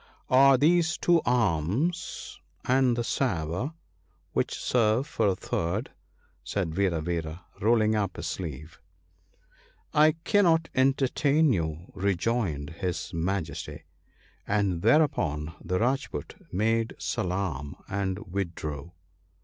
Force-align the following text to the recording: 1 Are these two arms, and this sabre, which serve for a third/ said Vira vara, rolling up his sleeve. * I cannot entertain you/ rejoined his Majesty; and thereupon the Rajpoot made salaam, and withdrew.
1 0.29 0.39
Are 0.39 0.57
these 0.57 0.97
two 0.97 1.21
arms, 1.27 2.41
and 2.65 2.97
this 2.97 3.07
sabre, 3.07 3.71
which 4.33 4.55
serve 4.55 5.05
for 5.05 5.27
a 5.27 5.35
third/ 5.35 5.91
said 6.43 6.73
Vira 6.73 7.01
vara, 7.01 7.45
rolling 7.59 7.93
up 7.93 8.15
his 8.15 8.25
sleeve. 8.25 8.79
* 9.15 9.27
I 9.93 10.13
cannot 10.23 10.69
entertain 10.73 11.53
you/ 11.53 11.91
rejoined 11.93 12.71
his 12.71 13.13
Majesty; 13.13 13.83
and 14.47 14.81
thereupon 14.81 15.53
the 15.63 15.77
Rajpoot 15.77 16.47
made 16.51 16.95
salaam, 16.97 17.75
and 17.87 18.17
withdrew. 18.25 18.93